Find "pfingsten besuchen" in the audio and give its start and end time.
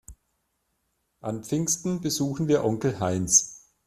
1.43-2.47